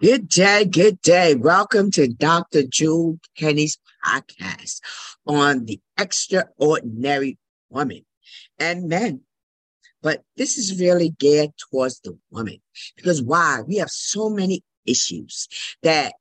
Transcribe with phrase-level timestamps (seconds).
[0.00, 1.36] Good day, good day.
[1.36, 2.64] Welcome to Dr.
[2.64, 4.80] Jewel Penny's podcast
[5.26, 7.38] on the extraordinary
[7.70, 8.04] woman
[8.58, 9.20] and men.
[10.02, 12.58] But this is really geared towards the woman
[12.96, 13.60] because why?
[13.64, 15.46] We have so many issues
[15.82, 16.14] that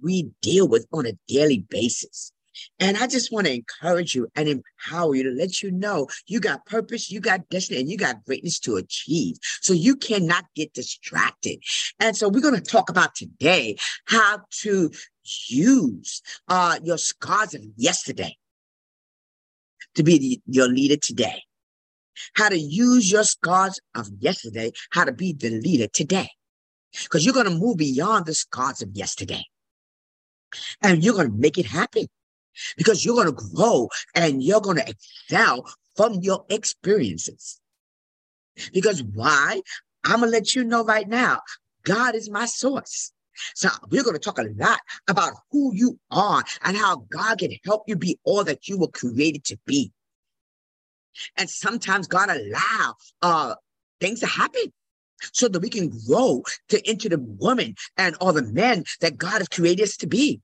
[0.00, 2.30] we deal with on a daily basis.
[2.78, 6.40] And I just want to encourage you and empower you to let you know you
[6.40, 9.36] got purpose, you got destiny, and you got greatness to achieve.
[9.60, 11.58] So you cannot get distracted.
[12.00, 14.90] And so we're going to talk about today how to
[15.48, 18.36] use uh, your scars of yesterday
[19.94, 21.42] to be the, your leader today.
[22.34, 26.30] How to use your scars of yesterday, how to be the leader today.
[27.02, 29.44] Because you're going to move beyond the scars of yesterday.
[30.82, 32.06] And you're going to make it happen
[32.76, 37.60] because you're going to grow and you're going to excel from your experiences.
[38.72, 39.60] Because why?
[40.04, 41.40] I'm going to let you know right now
[41.84, 43.12] God is my source.
[43.54, 47.52] So we're going to talk a lot about who you are and how God can
[47.64, 49.92] help you be all that you were created to be.
[51.36, 53.54] And sometimes God allow uh,
[54.00, 54.72] things to happen
[55.32, 59.38] so that we can grow to into the woman and all the men that God
[59.38, 60.40] has created us to be.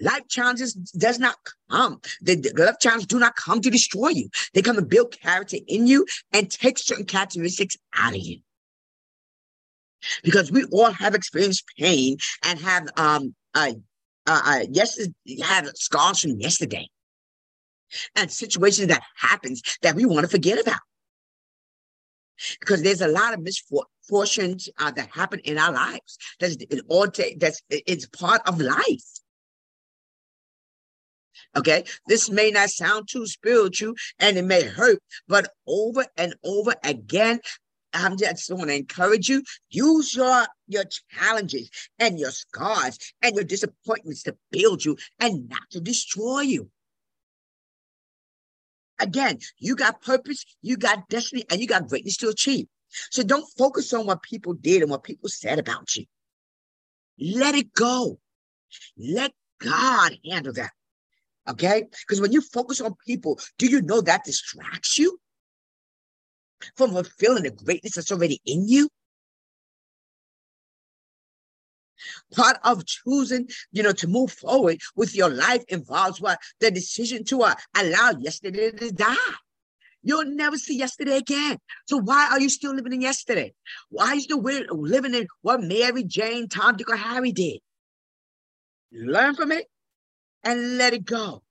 [0.00, 1.36] Life challenges does not
[1.70, 2.00] come.
[2.22, 4.28] The, life challenges do not come to destroy you.
[4.54, 8.38] They come to build character in you and take certain characteristics out of you.
[10.24, 13.72] Because we all have experienced pain and have um uh,
[14.26, 14.98] uh, uh yes
[15.42, 16.88] have scars from yesterday
[18.16, 20.80] and situations that happens that we want to forget about.
[22.60, 26.16] Because there's a lot of misfortunes uh, that happen in our lives.
[26.38, 27.08] That's it all.
[27.08, 29.19] T- that's it's part of life.
[31.56, 31.84] Okay.
[32.06, 37.40] This may not sound too spiritual and it may hurt, but over and over again,
[37.92, 43.44] I'm just want to encourage you, use your, your challenges and your scars and your
[43.44, 46.70] disappointments to build you and not to destroy you.
[49.00, 52.66] Again, you got purpose, you got destiny, and you got greatness to achieve.
[53.10, 56.04] So don't focus on what people did and what people said about you.
[57.18, 58.18] Let it go.
[58.96, 60.72] Let God handle that.
[61.48, 61.84] Okay?
[62.06, 65.18] Because when you focus on people, do you know that distracts you
[66.76, 68.88] from fulfilling the greatness that's already in you?
[72.34, 76.38] Part of choosing, you know, to move forward with your life involves what?
[76.60, 79.16] The decision to uh, allow yesterday to die.
[80.02, 81.58] You'll never see yesterday again.
[81.86, 83.52] So why are you still living in yesterday?
[83.90, 87.58] Why are you still living in what Mary, Jane, Tom, Dick, or Harry did?
[88.92, 89.66] Learn from it
[90.44, 91.42] and let it go.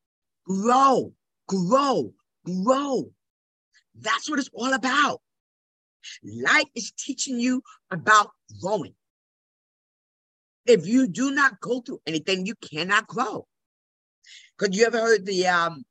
[0.45, 1.13] Grow,
[1.47, 2.13] grow,
[2.45, 3.11] grow.
[3.95, 5.21] That's what it's all about.
[6.23, 7.61] Life is teaching you
[7.91, 8.95] about growing.
[10.65, 13.47] If you do not go through anything, you cannot grow.
[14.57, 15.83] Because you ever heard the um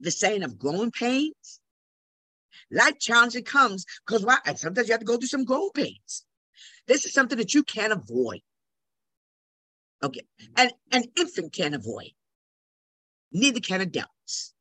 [0.00, 1.60] the saying of growing pains?
[2.70, 4.38] Life challenge comes because why?
[4.56, 6.24] Sometimes you have to go through some growing pains.
[6.86, 8.40] This is something that you can't avoid.
[10.02, 10.22] Okay.
[10.56, 12.10] And an infant can't avoid
[13.32, 14.54] neither can adults.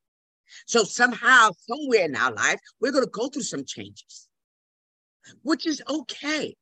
[0.66, 4.28] So somehow, somewhere in our life, we're going to go through some changes,
[5.44, 6.56] which is okay.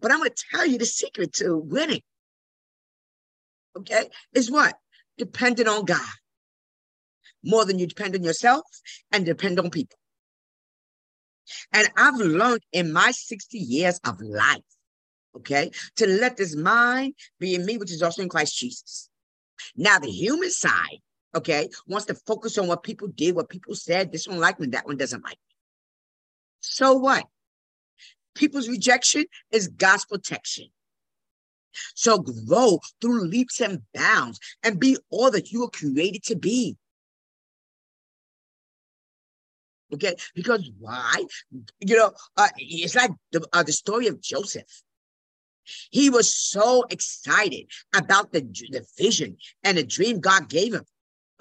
[0.00, 2.02] But I'm going to tell you the secret to winning.
[3.76, 4.74] Okay, is what?
[5.18, 6.00] Dependent on God.
[7.44, 8.64] More than you depend on yourself
[9.12, 9.98] and depend on people.
[11.72, 14.62] And I've learned in my 60 years of life,
[15.36, 19.08] okay, to let this mind be in me, which is also in Christ Jesus.
[19.76, 21.00] Now, the human side
[21.36, 24.10] okay, wants to focus on what people did, what people said.
[24.10, 25.56] This one like me, that one doesn't like me.
[26.60, 27.24] So what?
[28.34, 30.66] People's rejection is God's protection.
[31.94, 36.76] So grow through leaps and bounds and be all that you were created to be.
[39.92, 41.24] Okay, because why?
[41.80, 44.64] You know, uh, it's like the, uh, the story of Joseph.
[45.90, 50.84] He was so excited about the, the vision and the dream God gave him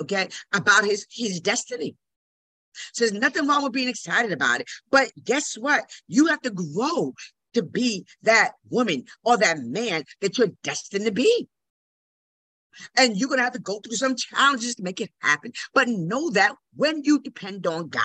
[0.02, 1.96] okay, about his his destiny.
[2.94, 4.70] So there's nothing wrong with being excited about it.
[4.92, 5.90] But guess what?
[6.08, 7.14] You have to grow
[7.54, 11.48] to be that woman or that man that you're destined to be.
[12.98, 15.54] And you're going to have to go through some challenges to make it happen.
[15.74, 18.04] But know that when you depend on God,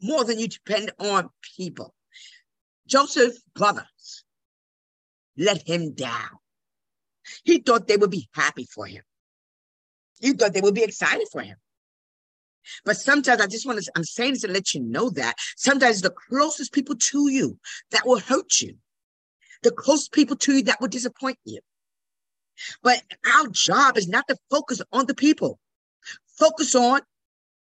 [0.00, 1.92] more than you depend on people,
[2.86, 4.24] Joseph's brothers
[5.36, 6.38] let him down.
[7.42, 9.02] He thought they would be happy for him.
[10.24, 11.58] You thought they would be excited for him.
[12.84, 16.02] But sometimes I just want to, I'm saying this to let you know that sometimes
[16.02, 17.58] the closest people to you
[17.92, 18.76] that will hurt you.
[19.64, 21.60] the close people to you that will disappoint you.
[22.82, 23.02] But
[23.36, 25.58] our job is not to focus on the people.
[26.38, 27.00] Focus on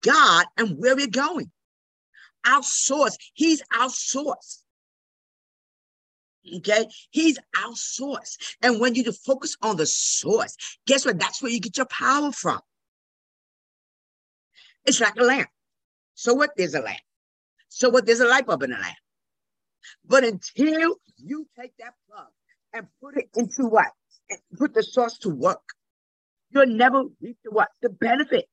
[0.03, 1.51] God and where we're going.
[2.45, 3.17] Our source.
[3.33, 4.63] He's our source.
[6.57, 8.37] Okay, he's our source.
[8.61, 10.55] And when you focus on the source,
[10.87, 11.19] guess what?
[11.19, 12.59] That's where you get your power from.
[14.85, 15.49] It's like a lamp.
[16.15, 16.51] So what?
[16.55, 16.99] There's a lamp.
[17.67, 18.05] So what?
[18.05, 18.97] There's a light bulb in the lamp.
[20.05, 22.27] But until you take that plug
[22.73, 23.87] and put it into what?
[24.29, 25.61] And put the source to work,
[26.51, 27.69] you'll never reap the what?
[27.81, 28.47] The benefits.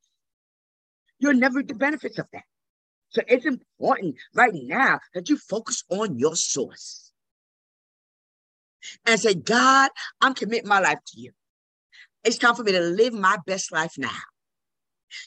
[1.19, 2.45] You'll never reap the benefits of that.
[3.11, 7.06] So it's important right now that you focus on your source
[9.05, 9.91] and say, God,
[10.21, 11.33] I'm committing my life to you.
[12.25, 14.11] It's time for me to live my best life now.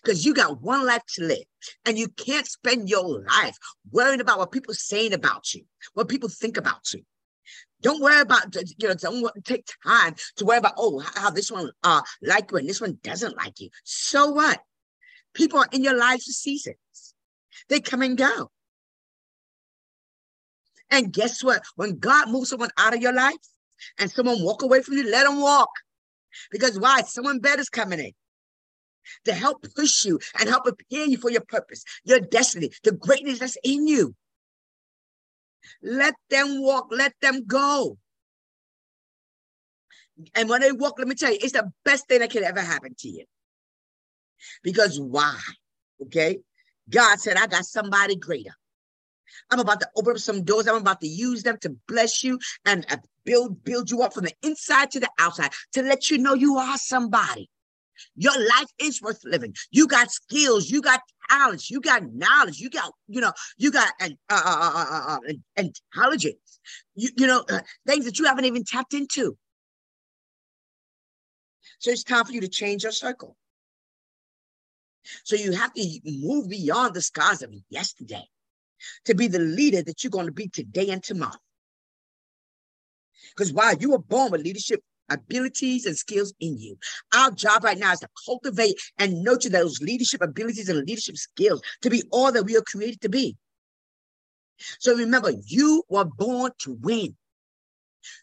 [0.03, 1.45] Because you got one life to live,
[1.85, 3.57] and you can't spend your life
[3.91, 5.63] worrying about what people saying about you,
[5.93, 7.01] what people think about you.
[7.81, 8.93] Don't worry about you know.
[8.93, 12.81] Don't take time to worry about oh how this one uh like you and this
[12.81, 13.69] one doesn't like you.
[13.83, 14.59] So what?
[15.33, 16.75] People are in your lives for seasons.
[17.69, 18.51] They come and go.
[20.91, 21.63] And guess what?
[21.75, 23.35] When God moves someone out of your life
[23.99, 25.69] and someone walk away from you, let them walk.
[26.51, 27.01] Because why?
[27.01, 28.11] Someone better is coming in
[29.25, 33.39] to help push you and help prepare you for your purpose, your destiny, the greatness
[33.39, 34.15] that's in you.
[35.81, 37.97] Let them walk, let them go.
[40.35, 42.61] And when they walk, let me tell you, it's the best thing that could ever
[42.61, 43.25] happen to you.
[44.63, 45.39] Because why?
[46.01, 46.39] Okay.
[46.89, 48.55] God said, I got somebody greater.
[49.51, 50.67] I'm about to open up some doors.
[50.67, 54.25] I'm about to use them to bless you and uh, build build you up from
[54.25, 57.49] the inside to the outside to let you know you are somebody.
[58.15, 59.55] Your life is worth living.
[59.71, 63.91] You got skills, you got talents, you got knowledge, you got you know you got
[63.99, 66.59] uh, uh, uh, uh intelligence.
[66.95, 67.43] You you know
[67.87, 69.37] things that you haven't even tapped into.
[71.79, 73.35] So it's time for you to change your circle.
[75.23, 78.27] So you have to move beyond the scars of yesterday
[79.05, 81.31] to be the leader that you're going to be today and tomorrow.
[83.35, 86.77] Because while you were born with leadership abilities and skills in you,
[87.15, 91.61] our job right now is to cultivate and nurture those leadership abilities and leadership skills
[91.81, 93.35] to be all that we are created to be.
[94.79, 97.15] So remember, you were born to win.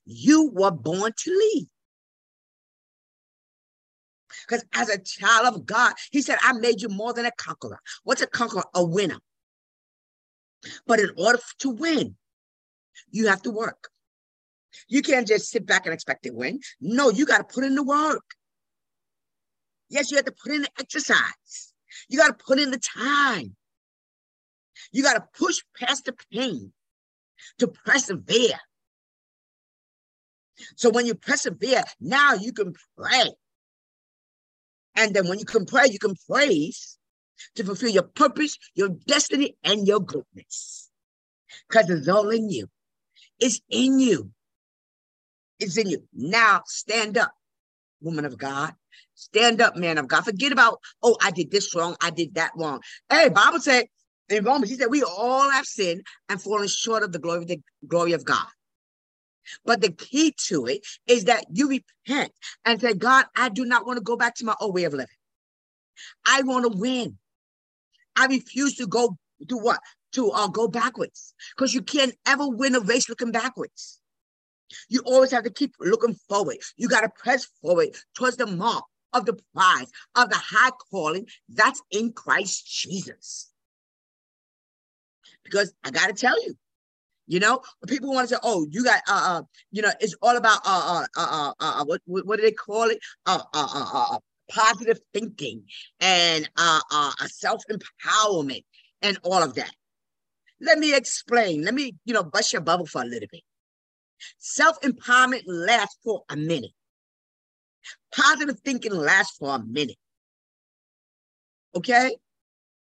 [0.04, 1.68] You were born to lead.
[4.46, 7.80] Because as a child of God, he said, I made you more than a conqueror.
[8.04, 8.64] What's a conqueror?
[8.74, 9.18] A winner.
[10.86, 12.16] But in order to win,
[13.10, 13.88] you have to work.
[14.88, 16.60] You can't just sit back and expect to win.
[16.80, 18.24] No, you got to put in the work.
[19.88, 21.72] Yes, you have to put in the exercise.
[22.08, 23.56] You got to put in the time.
[24.92, 26.72] You got to push past the pain
[27.58, 28.58] to persevere.
[30.76, 33.32] So when you persevere, now you can pray.
[34.94, 36.95] And then when you can pray, you can praise
[37.56, 40.90] to fulfill your purpose, your destiny, and your greatness.
[41.68, 42.68] Because it's all in you.
[43.38, 44.30] It's in you.
[45.58, 46.02] It's in you.
[46.12, 47.32] Now stand up,
[48.00, 48.74] woman of God.
[49.14, 50.24] Stand up, man of God.
[50.24, 51.96] Forget about, oh, I did this wrong.
[52.02, 52.80] I did that wrong.
[53.10, 53.86] Hey, Bible said
[54.28, 57.48] in Romans, he said, we all have sinned and fallen short of the glory of
[57.48, 58.46] the glory of God.
[59.64, 62.32] But the key to it is that you repent
[62.64, 64.92] and say, God, I do not want to go back to my old way of
[64.92, 65.06] living.
[66.26, 67.18] I want to win.
[68.16, 69.16] I refuse to go
[69.48, 69.80] to what?
[70.12, 71.34] To uh, go backwards.
[71.56, 74.00] Because you can't ever win a race looking backwards.
[74.88, 76.56] You always have to keep looking forward.
[76.76, 81.26] You got to press forward towards the mark of the prize of the high calling
[81.48, 83.50] that's in Christ Jesus.
[85.44, 86.56] Because I got to tell you,
[87.28, 90.36] you know, people want to say, "Oh, you got, uh, uh you know, it's all
[90.36, 92.98] about, uh, uh, uh, uh, uh what, what do they call it?
[93.26, 94.18] Uh, uh, uh, uh
[94.50, 95.64] positive thinking
[96.00, 98.64] and uh, uh, self empowerment
[99.02, 99.72] and all of that.
[100.60, 101.62] Let me explain.
[101.62, 103.42] Let me, you know, bust your bubble for a little bit.
[104.38, 106.72] Self empowerment lasts for a minute.
[108.14, 109.98] Positive thinking lasts for a minute.
[111.74, 112.16] Okay?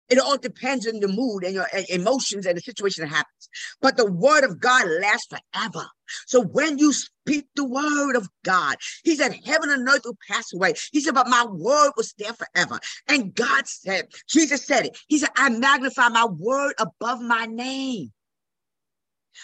[0.09, 3.50] It all depends on the mood and your emotions and the situation that happens.
[3.81, 5.85] But the word of God lasts forever.
[6.27, 10.53] So when you speak the word of God, he said, heaven and earth will pass
[10.53, 10.74] away.
[10.91, 12.79] He said, but my word will stand forever.
[13.07, 14.97] And God said, Jesus said it.
[15.07, 18.12] He said, I magnify my word above my name.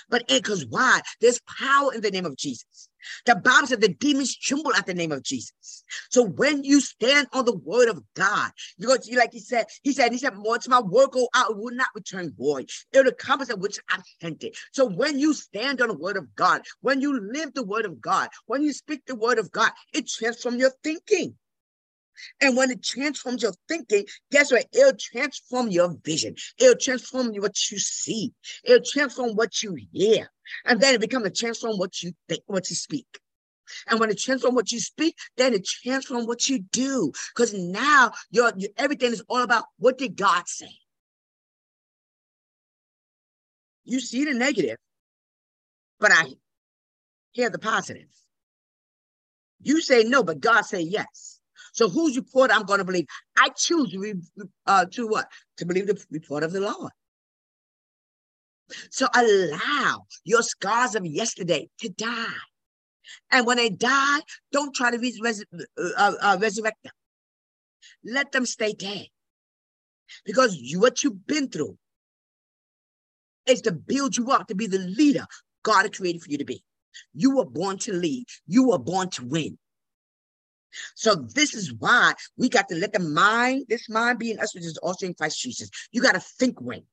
[0.10, 1.02] But it because why?
[1.20, 2.88] There's power in the name of Jesus.
[3.26, 5.84] The Bible said the demons tremble at the name of Jesus.
[6.10, 9.94] So when you stand on the word of God, going to, like he said, he
[9.94, 12.70] said, he said, once my word go out, it will not return void.
[12.92, 14.58] It will accomplish that which I sent it.
[14.72, 18.02] So when you stand on the word of God, when you live the word of
[18.02, 21.36] God, when you speak the word of God, it transforms your thinking.
[22.42, 24.66] And when it transforms your thinking, guess what?
[24.74, 26.36] It'll transform your vision.
[26.60, 28.34] It'll transform what you see.
[28.64, 30.30] It'll transform what you hear.
[30.66, 33.08] And then it becomes a transform what you think, what you speak.
[33.88, 37.12] And when it transforms what you speak, then it transforms what you do.
[37.36, 40.70] Because now your, your everything is all about what did God say?
[43.84, 44.78] You see the negative,
[46.00, 46.26] but I
[47.32, 48.08] hear the positive.
[49.62, 51.41] You say no, but God say yes.
[51.72, 53.06] So whose report I'm going to believe?
[53.38, 53.96] I choose
[54.66, 55.28] uh, to what?
[55.58, 56.92] To believe the report of the Lord.
[58.90, 62.26] So allow your scars of yesterday to die.
[63.32, 64.20] And when they die,
[64.52, 66.94] don't try to res- uh, uh, resurrect them.
[68.04, 69.08] Let them stay dead.
[70.26, 71.78] Because you, what you've been through
[73.46, 75.26] is to build you up to be the leader
[75.64, 76.64] God created for you to be.
[77.14, 78.26] You were born to lead.
[78.48, 79.58] You were born to win.
[80.96, 84.56] So this is why we got to let the mind, this mind be in us,
[84.56, 85.70] which is also in Christ Jesus.
[85.92, 86.84] You got to think win.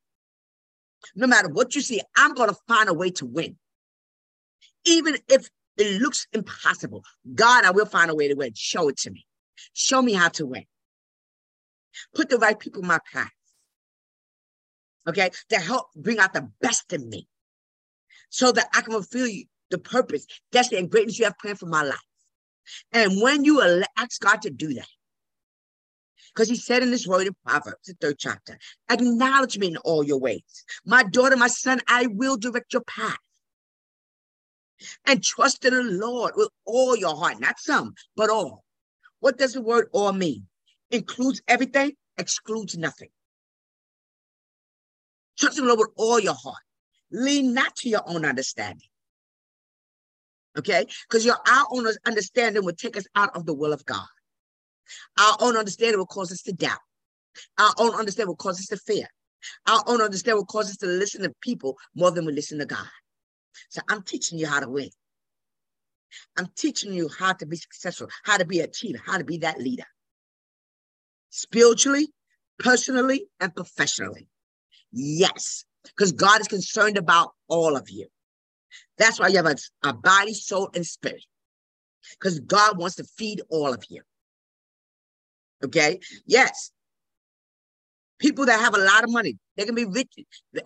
[1.14, 3.56] No matter what you see, I'm going to find a way to win.
[4.84, 7.04] Even if it looks impossible,
[7.34, 8.52] God, I will find a way to win.
[8.54, 9.24] Show it to me.
[9.72, 10.64] Show me how to win.
[12.14, 13.30] Put the right people in my path.
[15.08, 17.26] Okay, to help bring out the best in me
[18.28, 21.66] so that I can fulfill you, the purpose, destiny, and greatness you have planned for
[21.66, 21.98] my life.
[22.92, 24.88] And when you ask God to do that,
[26.34, 28.58] because he said in this word in Proverbs, the third chapter,
[28.88, 30.64] acknowledge me in all your ways.
[30.84, 33.18] My daughter, my son, I will direct your path.
[35.06, 38.64] And trust in the Lord with all your heart, not some, but all.
[39.20, 40.46] What does the word all mean?
[40.90, 43.08] Includes everything, excludes nothing.
[45.38, 46.62] Trust in the Lord with all your heart.
[47.10, 48.87] Lean not to your own understanding.
[50.58, 50.86] Okay?
[51.08, 54.06] Because your our own understanding will take us out of the will of God.
[55.18, 56.78] Our own understanding will cause us to doubt.
[57.58, 59.06] Our own understanding will cause us to fear.
[59.66, 62.66] Our own understanding will cause us to listen to people more than we listen to
[62.66, 62.86] God.
[63.68, 64.90] So I'm teaching you how to win.
[66.36, 69.38] I'm teaching you how to be successful, how to be a achiever, how to be
[69.38, 69.84] that leader.
[71.30, 72.08] Spiritually,
[72.58, 74.26] personally, and professionally.
[74.90, 78.06] Yes, because God is concerned about all of you.
[78.98, 81.24] That's why you have a, a body, soul, and spirit.
[82.12, 84.02] Because God wants to feed all of you.
[85.64, 86.00] Okay?
[86.26, 86.72] Yes.
[88.18, 90.12] People that have a lot of money, they can be rich.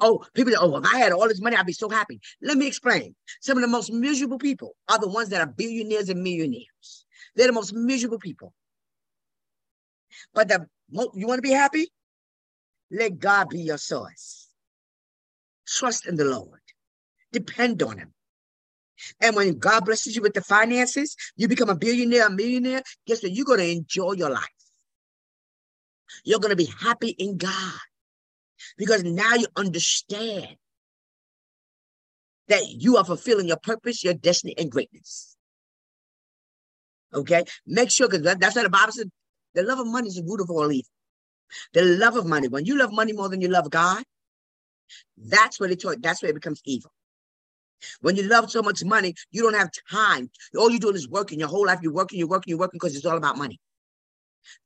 [0.01, 2.19] Oh, people that, oh, if I had all this money, I'd be so happy.
[2.41, 3.15] Let me explain.
[3.41, 7.05] Some of the most miserable people are the ones that are billionaires and millionaires.
[7.37, 8.55] They're the most miserable people.
[10.35, 10.67] But the
[11.15, 11.91] you want to be happy?
[12.91, 14.49] Let God be your source.
[15.67, 16.61] Trust in the Lord.
[17.33, 18.13] Depend on him.
[19.21, 23.23] And when God blesses you with the finances, you become a billionaire, a millionaire, guess
[23.23, 23.33] what?
[23.33, 24.43] You're going to enjoy your life.
[26.25, 27.81] You're going to be happy in God
[28.77, 30.57] because now you understand
[32.49, 35.37] that you are fulfilling your purpose, your destiny, and greatness.
[37.15, 37.45] Okay?
[37.67, 39.07] Make sure, because that's what the Bible says
[39.55, 40.89] the love of money is the root of all evil.
[41.75, 44.03] The love of money, when you love money more than you love God,
[45.17, 46.91] that's what it that's where it becomes evil.
[48.01, 50.31] When you love so much money, you don't have time.
[50.57, 51.39] All you're doing is working.
[51.39, 53.59] Your whole life, you're working, you're working, you're working because it's all about money.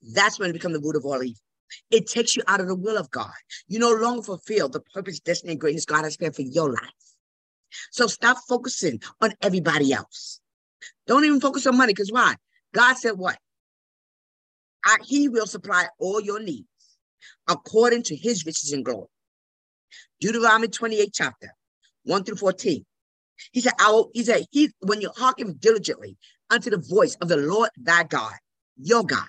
[0.03, 1.41] That's when it becomes the root of all evil.
[1.91, 3.31] It takes you out of the will of God.
[3.69, 6.81] You no longer fulfill the purpose, destiny, and greatness God has planned for your life.
[7.91, 10.41] So stop focusing on everybody else.
[11.07, 12.37] Don't even focus on money because why?
[12.73, 13.39] God said what?
[14.85, 16.69] I, he will supply all your needs
[17.49, 19.09] according to his riches and glory.
[20.21, 21.55] Deuteronomy 28 chapter
[22.05, 22.85] 1 through 14.
[23.53, 26.17] He said, I will, he said, he, when you hearken diligently
[26.51, 28.35] unto the voice of the Lord thy God,
[28.77, 29.29] your God,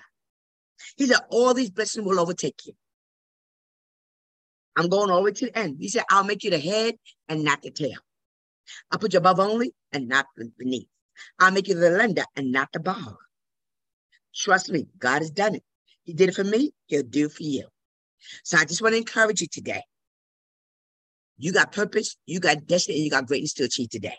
[0.96, 2.72] he said, all these blessings will overtake you.
[4.76, 5.76] I'm going all the way to the end.
[5.80, 6.94] He said, I'll make you the head
[7.28, 7.98] and not the tail.
[8.90, 10.88] I'll put you above only and not beneath.
[11.38, 13.18] I'll make you the lender and not the borrower.
[14.34, 15.64] Trust me, God has done it.
[16.04, 17.66] He did it for me, he'll do it for you.
[18.44, 19.82] So I just want to encourage you today.
[21.38, 24.16] You got purpose, you got destiny, and you got greatness to achieve today.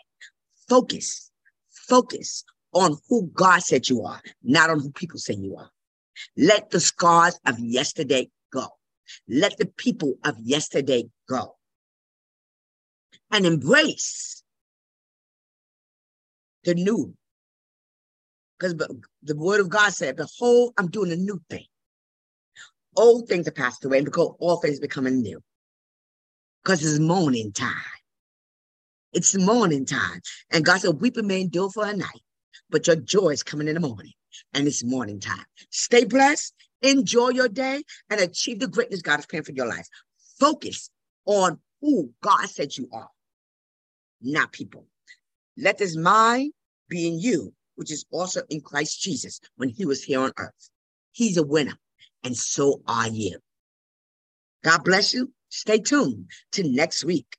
[0.68, 1.30] Focus,
[1.70, 5.70] focus on who God said you are, not on who people say you are.
[6.36, 8.66] Let the scars of yesterday go.
[9.28, 11.56] Let the people of yesterday go.
[13.30, 14.42] And embrace
[16.64, 17.14] the new.
[18.58, 18.74] Because
[19.22, 21.64] the word of God said, Behold, I'm doing a new thing.
[22.96, 25.40] Old things are passed away, and because all things becoming new.
[26.62, 27.74] Because it's morning time.
[29.12, 30.20] It's morning time.
[30.50, 32.22] And God said, Weeping may endure for a night,
[32.68, 34.12] but your joy is coming in the morning.
[34.54, 35.44] And it's morning time.
[35.70, 39.86] Stay blessed, enjoy your day, and achieve the greatness God has planned for your life.
[40.38, 40.90] Focus
[41.26, 43.08] on who God said you are,
[44.20, 44.86] not people.
[45.56, 46.52] Let this mind
[46.88, 50.70] be in you, which is also in Christ Jesus when he was here on earth.
[51.12, 51.76] He's a winner,
[52.22, 53.38] and so are you.
[54.62, 55.32] God bless you.
[55.50, 57.36] Stay tuned to next week.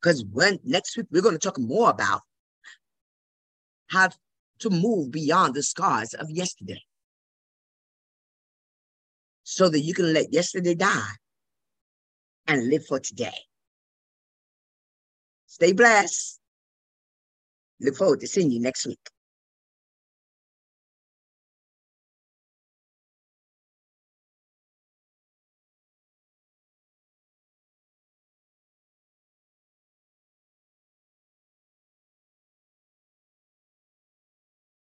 [0.00, 2.20] Because when next week we're going to talk more about
[3.88, 4.10] how
[4.60, 6.82] to move beyond the scars of yesterday.
[9.42, 11.12] So that you can let yesterday die
[12.46, 13.34] and live for today.
[15.46, 16.40] Stay blessed.
[17.80, 18.98] Look forward to seeing you next week.